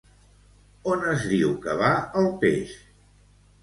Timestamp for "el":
2.25-2.35